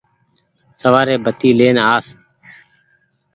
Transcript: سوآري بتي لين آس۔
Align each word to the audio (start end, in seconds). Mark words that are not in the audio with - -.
سوآري 0.81 1.15
بتي 1.23 1.49
لين 1.59 1.77
آس۔ 1.93 2.05